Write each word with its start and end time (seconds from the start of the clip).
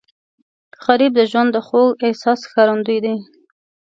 غریب 0.85 1.11
د 1.17 1.21
ژوند 1.31 1.49
د 1.53 1.57
خوږ 1.67 1.89
احساس 2.05 2.39
ښکارندوی 2.49 2.99
دی 3.05 3.15